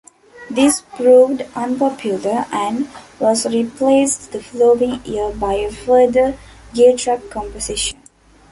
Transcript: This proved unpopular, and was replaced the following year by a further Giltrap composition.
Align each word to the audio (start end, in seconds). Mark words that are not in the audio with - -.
This 0.49 0.81
proved 0.81 1.43
unpopular, 1.53 2.47
and 2.51 2.89
was 3.19 3.45
replaced 3.45 4.31
the 4.31 4.41
following 4.41 4.99
year 5.05 5.29
by 5.31 5.53
a 5.53 5.71
further 5.71 6.39
Giltrap 6.73 7.29
composition. 7.29 7.99